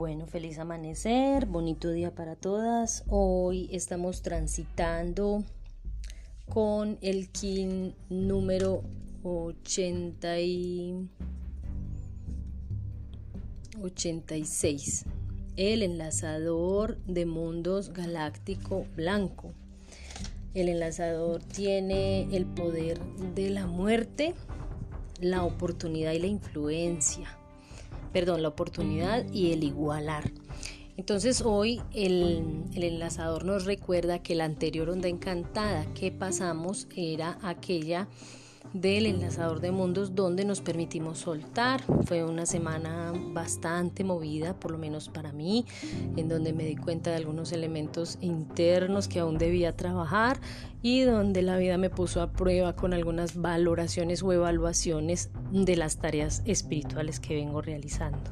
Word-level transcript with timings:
Bueno, 0.00 0.26
feliz 0.26 0.58
amanecer, 0.58 1.44
bonito 1.44 1.90
día 1.90 2.14
para 2.14 2.34
todas. 2.34 3.04
Hoy 3.08 3.68
estamos 3.70 4.22
transitando 4.22 5.44
con 6.48 6.96
el 7.02 7.28
kin 7.28 7.94
número 8.08 8.82
80 9.24 10.40
y 10.40 11.06
86, 13.82 15.04
el 15.56 15.82
enlazador 15.82 16.96
de 17.04 17.26
mundos 17.26 17.92
galáctico 17.92 18.86
blanco. 18.96 19.52
El 20.54 20.70
enlazador 20.70 21.42
tiene 21.42 22.22
el 22.34 22.46
poder 22.46 22.98
de 23.34 23.50
la 23.50 23.66
muerte, 23.66 24.34
la 25.20 25.44
oportunidad 25.44 26.12
y 26.12 26.20
la 26.20 26.26
influencia 26.26 27.36
perdón, 28.12 28.42
la 28.42 28.48
oportunidad 28.48 29.24
y 29.32 29.52
el 29.52 29.64
igualar. 29.64 30.30
Entonces 30.96 31.40
hoy 31.42 31.80
el, 31.94 32.64
el, 32.74 32.84
enlazador 32.84 33.44
nos 33.44 33.64
recuerda 33.64 34.22
que 34.22 34.34
la 34.34 34.44
anterior 34.44 34.90
onda 34.90 35.08
encantada 35.08 35.86
que 35.94 36.12
pasamos 36.12 36.88
era 36.94 37.38
aquella 37.42 38.06
del 38.72 39.06
enlazador 39.06 39.60
de 39.60 39.72
mundos 39.72 40.14
donde 40.14 40.44
nos 40.44 40.60
permitimos 40.60 41.18
soltar. 41.18 41.82
Fue 42.04 42.24
una 42.24 42.46
semana 42.46 43.12
bastante 43.32 44.04
movida, 44.04 44.54
por 44.54 44.70
lo 44.70 44.78
menos 44.78 45.08
para 45.08 45.32
mí, 45.32 45.66
en 46.16 46.28
donde 46.28 46.52
me 46.52 46.64
di 46.64 46.76
cuenta 46.76 47.10
de 47.10 47.16
algunos 47.16 47.52
elementos 47.52 48.18
internos 48.20 49.08
que 49.08 49.20
aún 49.20 49.38
debía 49.38 49.76
trabajar 49.76 50.40
y 50.82 51.02
donde 51.02 51.42
la 51.42 51.56
vida 51.56 51.78
me 51.78 51.90
puso 51.90 52.22
a 52.22 52.32
prueba 52.32 52.74
con 52.74 52.94
algunas 52.94 53.36
valoraciones 53.36 54.22
o 54.22 54.32
evaluaciones 54.32 55.30
de 55.52 55.76
las 55.76 55.96
tareas 55.96 56.42
espirituales 56.46 57.20
que 57.20 57.34
vengo 57.34 57.60
realizando 57.60 58.30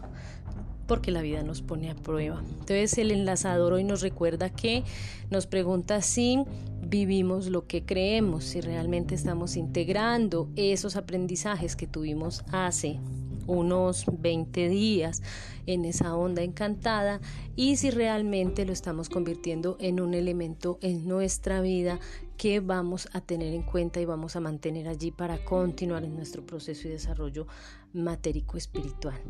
porque 0.89 1.13
la 1.13 1.21
vida 1.21 1.43
nos 1.43 1.61
pone 1.61 1.91
a 1.91 1.95
prueba. 1.95 2.41
Entonces 2.41 2.97
el 2.99 3.13
enlazador 3.13 3.75
hoy 3.75 3.85
nos 3.85 4.01
recuerda 4.01 4.51
que 4.51 4.83
nos 5.31 5.47
pregunta 5.47 6.01
si 6.01 6.43
vivimos 6.89 7.49
lo 7.49 7.67
que 7.67 7.85
creemos, 7.85 8.45
si 8.45 8.61
realmente 8.61 9.15
estamos 9.15 9.57
integrando 9.57 10.49
esos 10.57 10.97
aprendizajes 10.97 11.77
que 11.77 11.87
tuvimos 11.87 12.45
hace 12.51 12.99
unos 13.47 14.05
20 14.07 14.69
días 14.69 15.23
en 15.67 15.85
esa 15.85 16.15
onda 16.15 16.43
encantada 16.43 17.21
y 17.57 17.77
si 17.77 17.91
realmente 17.91 18.65
lo 18.65 18.73
estamos 18.73 19.09
convirtiendo 19.09 19.77
en 19.81 20.01
un 20.01 20.15
elemento 20.15 20.79
en 20.83 21.09
nuestra 21.09 21.61
vida 21.61 21.99
que 22.37 22.61
vamos 22.61 23.09
a 23.13 23.21
tener 23.21 23.53
en 23.53 23.63
cuenta 23.63 24.01
y 24.01 24.05
vamos 24.05 24.37
a 24.37 24.41
mantener 24.41 24.87
allí 24.87 25.11
para 25.11 25.45
continuar 25.45 26.05
en 26.05 26.15
nuestro 26.15 26.45
proceso 26.47 26.89
y 26.89 26.93
desarrollo 26.93 27.47
matérico 27.93 28.57
espiritual. 28.57 29.21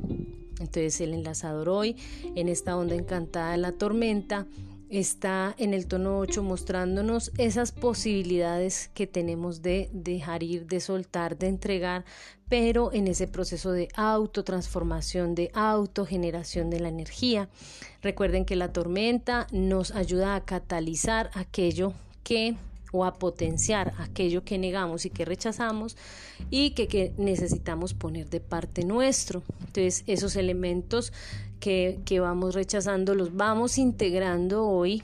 Entonces 0.61 1.01
el 1.01 1.15
enlazador 1.15 1.69
hoy 1.69 1.97
en 2.35 2.49
esta 2.49 2.77
onda 2.77 2.97
encantada 2.97 3.53
de 3.53 3.59
la 3.59 3.73
tormenta 3.73 4.47
está 4.91 5.55
en 5.59 5.75
el 5.75 5.87
tono 5.87 6.19
8 6.19 6.43
mostrándonos 6.43 7.33
esas 7.39 7.73
posibilidades 7.73 8.91
que 8.95 9.07
tenemos 9.07 9.63
de 9.63 9.91
dejar 9.93 10.43
ir, 10.43 10.67
de 10.67 10.81
soltar, 10.81 11.39
de 11.39 11.49
entregar, 11.49 12.05
pero 12.49 12.93
en 12.93 13.09
ese 13.09 13.27
proceso 13.27 13.73
de 13.73 13.89
autotransformación, 13.95 15.35
de 15.35 15.51
autogeneración 15.55 16.71
de 16.71 16.81
la 16.81 16.89
energía. 16.89 17.49
Recuerden 18.03 18.45
que 18.45 18.57
la 18.57 18.73
tormenta 18.73 19.47
nos 19.53 19.91
ayuda 19.91 20.35
a 20.35 20.45
catalizar 20.45 21.31
aquello 21.35 21.93
que 22.23 22.57
o 22.93 23.05
a 23.05 23.15
potenciar 23.15 23.95
aquello 23.99 24.45
que 24.45 24.59
negamos 24.59 25.05
y 25.07 25.11
que 25.11 25.25
rechazamos 25.25 25.97
y 26.51 26.71
que, 26.71 27.13
necesitamos 27.19 27.95
poner 27.95 28.31
de 28.31 28.41
parte 28.41 28.85
nuestro. 28.85 29.43
Entonces 29.61 30.05
esos 30.07 30.37
elementos 30.37 31.13
que, 31.61 31.99
que 32.05 32.21
vamos 32.21 32.55
rechazando 32.55 33.15
los 33.15 33.37
vamos 33.37 33.79
integrando 33.79 34.67
hoy 34.67 35.03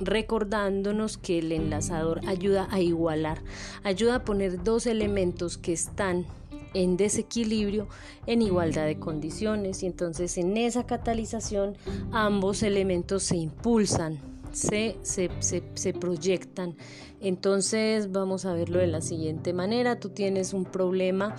recordándonos 0.00 1.18
que 1.18 1.38
el 1.38 1.52
enlazador 1.52 2.20
ayuda 2.26 2.68
a 2.70 2.80
igualar, 2.80 3.42
ayuda 3.84 4.16
a 4.16 4.24
poner 4.24 4.62
dos 4.64 4.86
elementos 4.86 5.58
que 5.58 5.72
están 5.72 6.26
en 6.74 6.96
desequilibrio 6.96 7.86
en 8.26 8.42
igualdad 8.42 8.86
de 8.86 8.98
condiciones 8.98 9.82
y 9.82 9.86
entonces 9.86 10.36
en 10.38 10.56
esa 10.56 10.84
catalización 10.84 11.76
ambos 12.12 12.62
elementos 12.62 13.22
se 13.22 13.36
impulsan, 13.36 14.18
se, 14.54 14.96
se, 15.02 15.30
se, 15.40 15.62
se, 15.74 15.92
proyectan. 15.92 16.76
Entonces 17.20 18.12
vamos 18.12 18.44
a 18.44 18.54
verlo 18.54 18.78
de 18.78 18.86
la 18.86 19.00
siguiente 19.00 19.52
manera. 19.52 20.00
Tú 20.00 20.10
tienes 20.10 20.52
un 20.52 20.64
problema 20.64 21.34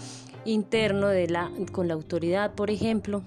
interno 0.45 1.07
de 1.07 1.27
la, 1.27 1.51
con 1.71 1.87
la 1.87 1.93
autoridad, 1.93 2.53
por 2.53 2.69
ejemplo, 2.69 3.23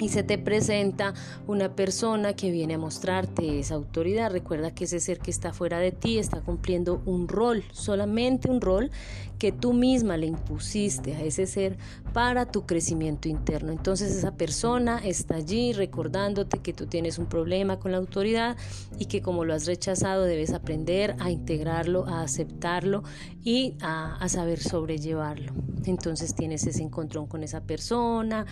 y 0.00 0.08
se 0.08 0.22
te 0.22 0.38
presenta 0.38 1.14
una 1.46 1.76
persona 1.76 2.34
que 2.34 2.50
viene 2.50 2.74
a 2.74 2.78
mostrarte 2.78 3.60
esa 3.60 3.74
autoridad. 3.74 4.30
Recuerda 4.32 4.74
que 4.74 4.84
ese 4.84 5.00
ser 5.00 5.18
que 5.18 5.30
está 5.30 5.52
fuera 5.52 5.78
de 5.78 5.92
ti 5.92 6.18
está 6.18 6.40
cumpliendo 6.40 7.02
un 7.04 7.28
rol, 7.28 7.62
solamente 7.72 8.50
un 8.50 8.60
rol 8.60 8.90
que 9.38 9.52
tú 9.52 9.72
misma 9.72 10.16
le 10.16 10.26
impusiste 10.26 11.14
a 11.14 11.22
ese 11.22 11.46
ser 11.46 11.76
para 12.12 12.46
tu 12.46 12.64
crecimiento 12.64 13.28
interno. 13.28 13.72
Entonces 13.72 14.14
esa 14.14 14.36
persona 14.36 14.98
está 15.04 15.36
allí 15.36 15.72
recordándote 15.72 16.58
que 16.58 16.72
tú 16.72 16.86
tienes 16.86 17.18
un 17.18 17.26
problema 17.26 17.78
con 17.78 17.92
la 17.92 17.98
autoridad 17.98 18.56
y 18.98 19.06
que 19.06 19.20
como 19.20 19.44
lo 19.44 19.52
has 19.52 19.66
rechazado 19.66 20.24
debes 20.24 20.52
aprender 20.52 21.16
a 21.18 21.30
integrarlo, 21.30 22.06
a 22.06 22.22
aceptarlo 22.22 23.02
y 23.42 23.74
a, 23.82 24.16
a 24.16 24.28
saber 24.28 24.60
sobrellevarlo. 24.60 25.52
Entonces 25.86 26.34
tienes 26.34 26.64
ese 26.66 26.82
encontrón 26.82 27.26
con 27.26 27.42
esa 27.42 27.62
persona, 27.62 28.46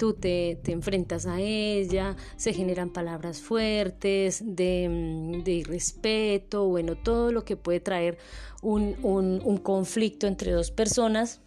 tú 0.00 0.14
te, 0.14 0.58
enfrentas 0.64 1.26
a 1.26 1.40
ella, 1.40 2.16
se 2.36 2.54
generan 2.54 2.88
palabras 2.88 3.42
fuertes 3.42 4.42
de, 4.42 4.88
mm, 4.88 5.44
de 5.44 5.52
irrespeto, 5.52 6.66
bueno, 6.68 6.96
todo 6.96 7.32
lo 7.32 7.44
que 7.44 7.56
puede 7.56 7.80
traer 7.80 8.16
un, 8.62 8.96
un 9.02 9.58
conflicto 9.58 10.26
entre 10.26 10.52
dos 10.52 10.70
personas 10.70 11.42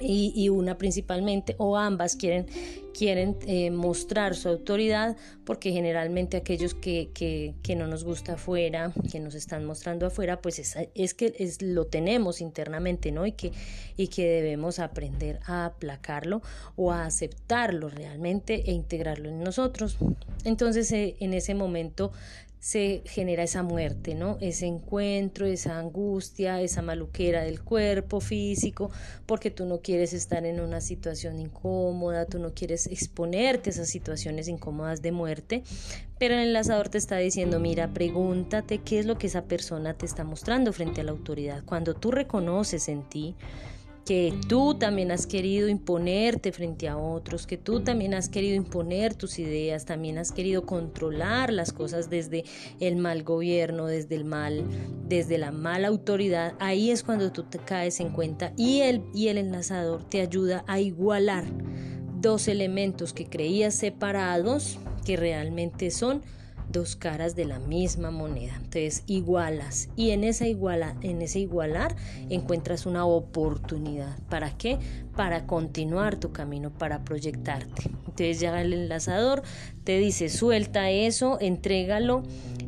y, 0.00 0.48
una 0.48 0.78
principalmente 0.78 1.54
o 1.58 1.76
ambas 1.76 2.14
quieren, 2.16 2.46
quieren 2.94 3.36
eh, 3.46 3.70
mostrar 3.70 4.34
su 4.36 4.48
autoridad 4.48 5.16
porque 5.44 5.72
generalmente 5.72 6.36
aquellos 6.36 6.74
que, 6.74 7.10
que, 7.14 7.76
no 7.76 7.86
nos 7.86 8.04
gusta 8.04 8.34
afuera, 8.34 8.92
que 9.10 9.18
nos 9.18 9.34
están 9.34 9.64
mostrando 9.64 10.06
afuera, 10.06 10.40
pues 10.40 10.58
es, 10.58 10.76
es 10.94 11.14
que 11.14 11.34
es, 11.38 11.62
lo 11.62 11.86
tenemos 11.86 12.40
internamente, 12.40 13.12
¿no? 13.12 13.26
Y 13.26 13.32
que, 13.32 13.52
y 13.96 14.08
que 14.08 14.26
debemos 14.26 14.78
aprender 14.78 15.40
a 15.46 15.66
aplacarlo 15.66 16.42
o 16.76 16.92
a 16.92 17.06
aceptarlo 17.06 17.88
realmente 17.88 18.70
e 18.70 18.72
integrarlo 18.72 19.28
en 19.28 19.42
nosotros. 19.42 19.96
Entonces 20.44 20.90
eh, 20.92 21.16
en 21.20 21.34
ese 21.34 21.54
momento 21.54 22.12
se 22.60 23.02
genera 23.04 23.44
esa 23.44 23.62
muerte, 23.62 24.14
¿no? 24.14 24.36
Ese 24.40 24.66
encuentro, 24.66 25.46
esa 25.46 25.78
angustia, 25.78 26.60
esa 26.60 26.82
maluquera 26.82 27.42
del 27.42 27.62
cuerpo 27.62 28.20
físico, 28.20 28.90
porque 29.26 29.50
tú 29.50 29.64
no 29.64 29.80
quieres 29.80 30.12
estar 30.12 30.44
en 30.44 30.60
una 30.60 30.80
situación 30.80 31.38
incómoda, 31.38 32.26
tú 32.26 32.38
no 32.38 32.54
quieres 32.54 32.86
exponerte 32.86 33.70
a 33.70 33.72
esas 33.72 33.88
situaciones 33.88 34.48
incómodas 34.48 35.02
de 35.02 35.12
muerte, 35.12 35.62
pero 36.18 36.34
el 36.34 36.40
enlazador 36.40 36.88
te 36.88 36.98
está 36.98 37.16
diciendo, 37.18 37.60
mira, 37.60 37.94
pregúntate 37.94 38.78
qué 38.78 38.98
es 38.98 39.06
lo 39.06 39.18
que 39.18 39.28
esa 39.28 39.44
persona 39.44 39.94
te 39.94 40.06
está 40.06 40.24
mostrando 40.24 40.72
frente 40.72 41.00
a 41.00 41.04
la 41.04 41.12
autoridad. 41.12 41.64
Cuando 41.64 41.94
tú 41.94 42.10
reconoces 42.10 42.88
en 42.88 43.08
ti, 43.08 43.36
que 44.08 44.32
tú 44.48 44.72
también 44.72 45.10
has 45.10 45.26
querido 45.26 45.68
imponerte 45.68 46.50
frente 46.50 46.88
a 46.88 46.96
otros, 46.96 47.46
que 47.46 47.58
tú 47.58 47.80
también 47.80 48.14
has 48.14 48.30
querido 48.30 48.56
imponer 48.56 49.12
tus 49.12 49.38
ideas, 49.38 49.84
también 49.84 50.16
has 50.16 50.32
querido 50.32 50.64
controlar 50.64 51.52
las 51.52 51.74
cosas 51.74 52.08
desde 52.08 52.44
el 52.80 52.96
mal 52.96 53.22
gobierno, 53.22 53.84
desde 53.84 54.14
el 54.14 54.24
mal, 54.24 54.64
desde 55.06 55.36
la 55.36 55.52
mala 55.52 55.88
autoridad, 55.88 56.54
ahí 56.58 56.90
es 56.90 57.02
cuando 57.02 57.32
tú 57.32 57.42
te 57.42 57.58
caes 57.58 58.00
en 58.00 58.08
cuenta 58.08 58.54
y 58.56 58.80
el, 58.80 59.04
y 59.12 59.28
el 59.28 59.36
enlazador 59.36 60.08
te 60.08 60.22
ayuda 60.22 60.64
a 60.66 60.80
igualar 60.80 61.44
dos 62.18 62.48
elementos 62.48 63.12
que 63.12 63.26
creías 63.26 63.74
separados, 63.74 64.78
que 65.04 65.18
realmente 65.18 65.90
son 65.90 66.22
dos 66.70 66.96
caras 66.96 67.34
de 67.34 67.44
la 67.44 67.58
misma 67.58 68.10
moneda. 68.10 68.54
Entonces 68.56 69.02
igualas 69.06 69.88
y 69.96 70.10
en 70.10 70.24
esa 70.24 70.46
iguala, 70.46 70.96
en 71.02 71.22
ese 71.22 71.40
igualar 71.40 71.96
encuentras 72.28 72.86
una 72.86 73.04
oportunidad. 73.04 74.18
¿Para 74.28 74.56
qué? 74.56 74.78
Para 75.16 75.46
continuar 75.46 76.16
tu 76.16 76.32
camino, 76.32 76.70
para 76.70 77.04
proyectarte. 77.04 77.90
Entonces 78.06 78.40
ya 78.40 78.60
el 78.60 78.72
enlazador 78.72 79.42
te 79.84 79.98
dice 79.98 80.28
suelta 80.28 80.90
eso, 80.90 81.38
entrégalo, 81.40 82.22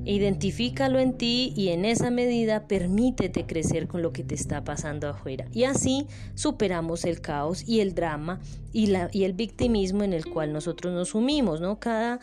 identifícalo 0.04 0.98
en 0.98 1.18
ti 1.18 1.52
y 1.56 1.68
en 1.68 1.84
esa 1.84 2.10
medida 2.10 2.66
permítete 2.66 3.46
crecer 3.46 3.88
con 3.88 4.02
lo 4.02 4.12
que 4.12 4.24
te 4.24 4.34
está 4.34 4.64
pasando 4.64 5.08
afuera. 5.08 5.46
Y 5.52 5.64
así 5.64 6.06
superamos 6.34 7.04
el 7.04 7.20
caos 7.20 7.68
y 7.68 7.80
el 7.80 7.94
drama 7.94 8.40
y, 8.72 8.86
la, 8.86 9.10
y 9.12 9.24
el 9.24 9.32
victimismo 9.32 10.02
en 10.02 10.12
el 10.12 10.26
cual 10.26 10.52
nosotros 10.52 10.94
nos 10.94 11.10
sumimos, 11.10 11.60
¿no? 11.60 11.78
Cada 11.78 12.20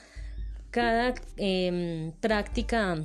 cada 0.72 1.14
em, 1.38 2.12
práctica 2.22 3.04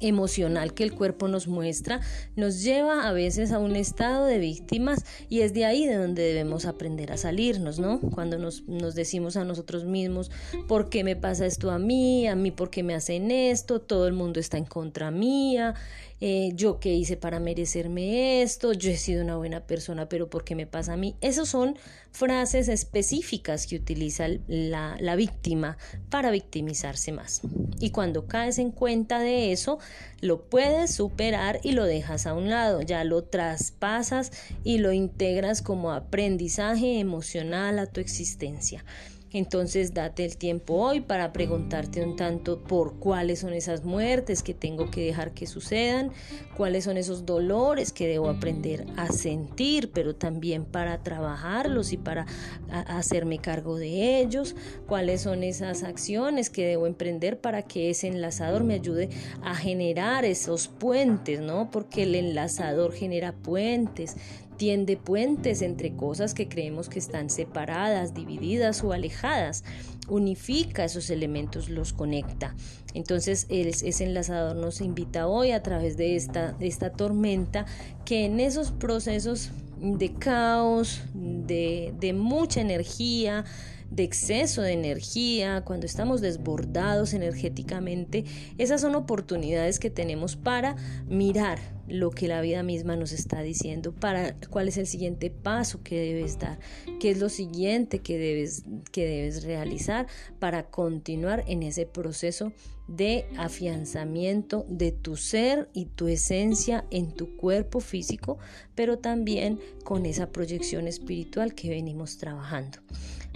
emocional 0.00 0.74
que 0.74 0.84
el 0.84 0.92
cuerpo 0.92 1.28
nos 1.28 1.48
muestra 1.48 2.00
nos 2.36 2.62
lleva 2.62 3.08
a 3.08 3.12
veces 3.12 3.52
a 3.52 3.58
un 3.58 3.76
estado 3.76 4.26
de 4.26 4.38
víctimas 4.38 5.04
y 5.28 5.40
es 5.40 5.54
de 5.54 5.64
ahí 5.64 5.86
de 5.86 5.96
donde 5.96 6.22
debemos 6.22 6.66
aprender 6.66 7.12
a 7.12 7.16
salirnos, 7.16 7.78
¿no? 7.78 8.00
Cuando 8.00 8.38
nos, 8.38 8.66
nos 8.68 8.94
decimos 8.94 9.36
a 9.36 9.44
nosotros 9.44 9.84
mismos, 9.84 10.30
¿por 10.68 10.88
qué 10.88 11.04
me 11.04 11.16
pasa 11.16 11.46
esto 11.46 11.70
a 11.70 11.78
mí? 11.78 12.26
¿A 12.26 12.34
mí 12.34 12.50
por 12.50 12.70
qué 12.70 12.82
me 12.82 12.94
hacen 12.94 13.30
esto? 13.30 13.80
Todo 13.80 14.06
el 14.06 14.12
mundo 14.12 14.40
está 14.40 14.58
en 14.58 14.64
contra 14.64 15.10
mía. 15.10 15.74
Eh, 16.22 16.52
yo 16.54 16.80
qué 16.80 16.92
hice 16.92 17.16
para 17.16 17.40
merecerme 17.40 18.42
esto, 18.42 18.74
yo 18.74 18.90
he 18.90 18.96
sido 18.98 19.24
una 19.24 19.38
buena 19.38 19.66
persona, 19.66 20.06
pero 20.06 20.28
¿por 20.28 20.44
qué 20.44 20.54
me 20.54 20.66
pasa 20.66 20.92
a 20.92 20.96
mí? 20.98 21.16
Esas 21.22 21.48
son 21.48 21.78
frases 22.12 22.68
específicas 22.68 23.66
que 23.66 23.76
utiliza 23.76 24.26
la, 24.46 24.98
la 25.00 25.16
víctima 25.16 25.78
para 26.10 26.30
victimizarse 26.30 27.12
más. 27.12 27.40
Y 27.80 27.90
cuando 27.90 28.26
caes 28.26 28.58
en 28.58 28.70
cuenta 28.70 29.18
de 29.18 29.50
eso, 29.50 29.78
lo 30.20 30.42
puedes 30.42 30.94
superar 30.94 31.60
y 31.64 31.72
lo 31.72 31.86
dejas 31.86 32.26
a 32.26 32.34
un 32.34 32.50
lado, 32.50 32.82
ya 32.82 33.02
lo 33.04 33.24
traspasas 33.24 34.30
y 34.62 34.78
lo 34.78 34.92
integras 34.92 35.62
como 35.62 35.90
aprendizaje 35.90 37.00
emocional 37.00 37.78
a 37.78 37.86
tu 37.86 38.00
existencia. 38.00 38.84
Entonces 39.32 39.94
date 39.94 40.24
el 40.24 40.36
tiempo 40.36 40.74
hoy 40.74 41.00
para 41.00 41.32
preguntarte 41.32 42.02
un 42.02 42.16
tanto 42.16 42.64
por 42.64 42.98
cuáles 42.98 43.40
son 43.40 43.52
esas 43.52 43.84
muertes 43.84 44.42
que 44.42 44.54
tengo 44.54 44.90
que 44.90 45.04
dejar 45.04 45.32
que 45.32 45.46
sucedan, 45.46 46.10
cuáles 46.56 46.84
son 46.84 46.96
esos 46.96 47.26
dolores 47.26 47.92
que 47.92 48.08
debo 48.08 48.28
aprender 48.28 48.86
a 48.96 49.06
sentir, 49.12 49.92
pero 49.92 50.16
también 50.16 50.64
para 50.64 51.02
trabajarlos 51.04 51.92
y 51.92 51.96
para 51.96 52.26
hacerme 52.70 53.38
cargo 53.38 53.76
de 53.76 54.18
ellos, 54.20 54.56
cuáles 54.86 55.20
son 55.22 55.44
esas 55.44 55.84
acciones 55.84 56.50
que 56.50 56.66
debo 56.66 56.88
emprender 56.88 57.40
para 57.40 57.62
que 57.62 57.90
ese 57.90 58.08
enlazador 58.08 58.64
me 58.64 58.74
ayude 58.74 59.10
a 59.42 59.54
generar 59.54 60.24
esos 60.24 60.66
puentes, 60.66 61.40
¿no? 61.40 61.70
Porque 61.70 62.02
el 62.02 62.16
enlazador 62.16 62.92
genera 62.92 63.32
puentes 63.32 64.16
tiende 64.60 64.98
puentes 64.98 65.62
entre 65.62 65.96
cosas 65.96 66.34
que 66.34 66.46
creemos 66.46 66.90
que 66.90 66.98
están 66.98 67.30
separadas, 67.30 68.12
divididas 68.12 68.84
o 68.84 68.92
alejadas. 68.92 69.64
Unifica 70.06 70.84
esos 70.84 71.08
elementos, 71.08 71.70
los 71.70 71.94
conecta. 71.94 72.54
Entonces 72.92 73.46
ese 73.48 74.04
enlazador 74.04 74.56
nos 74.56 74.82
invita 74.82 75.28
hoy 75.28 75.52
a 75.52 75.62
través 75.62 75.96
de 75.96 76.14
esta, 76.14 76.58
esta 76.60 76.92
tormenta 76.92 77.64
que 78.04 78.26
en 78.26 78.38
esos 78.38 78.70
procesos 78.70 79.50
de 79.80 80.12
caos, 80.12 81.00
de, 81.14 81.94
de 81.98 82.12
mucha 82.12 82.60
energía, 82.60 83.46
de 83.90 84.02
exceso 84.02 84.60
de 84.60 84.72
energía, 84.72 85.62
cuando 85.64 85.86
estamos 85.86 86.20
desbordados 86.20 87.14
energéticamente, 87.14 88.26
esas 88.58 88.82
son 88.82 88.94
oportunidades 88.94 89.78
que 89.78 89.88
tenemos 89.88 90.36
para 90.36 90.76
mirar 91.08 91.79
lo 91.90 92.10
que 92.10 92.28
la 92.28 92.40
vida 92.40 92.62
misma 92.62 92.96
nos 92.96 93.12
está 93.12 93.42
diciendo, 93.42 93.92
para 93.92 94.34
cuál 94.48 94.68
es 94.68 94.76
el 94.76 94.86
siguiente 94.86 95.30
paso 95.30 95.82
que 95.82 95.98
debes 96.00 96.38
dar, 96.38 96.58
qué 96.98 97.10
es 97.10 97.18
lo 97.18 97.28
siguiente 97.28 97.98
que 97.98 98.18
debes, 98.18 98.64
que 98.92 99.04
debes 99.04 99.44
realizar 99.44 100.06
para 100.38 100.70
continuar 100.70 101.44
en 101.46 101.62
ese 101.62 101.86
proceso 101.86 102.52
de 102.88 103.26
afianzamiento 103.36 104.66
de 104.68 104.90
tu 104.90 105.16
ser 105.16 105.68
y 105.72 105.86
tu 105.86 106.08
esencia 106.08 106.84
en 106.90 107.12
tu 107.12 107.36
cuerpo 107.36 107.80
físico, 107.80 108.38
pero 108.74 108.98
también 108.98 109.60
con 109.84 110.06
esa 110.06 110.30
proyección 110.30 110.88
espiritual 110.88 111.54
que 111.54 111.70
venimos 111.70 112.18
trabajando. 112.18 112.78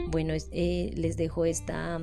Bueno, 0.08 0.34
eh, 0.50 0.90
les 0.96 1.16
dejo 1.16 1.44
esta, 1.44 2.00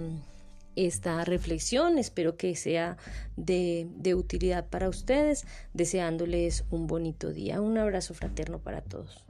esta 0.75 1.23
reflexión, 1.25 1.97
espero 1.97 2.37
que 2.37 2.55
sea 2.55 2.97
de, 3.35 3.87
utilidad 4.15 4.67
para 4.67 4.89
ustedes, 4.89 5.45
deseándoles 5.73 6.65
un 6.69 6.87
bonito 6.87 7.31
día. 7.31 7.61
Un 7.61 7.77
abrazo 7.77 8.13
fraterno 8.13 8.59
para 8.59 8.81
todos. 8.81 9.23